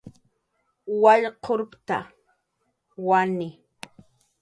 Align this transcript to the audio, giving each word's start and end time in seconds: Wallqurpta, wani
Wallqurpta, 1.01 1.97
wani 3.07 3.49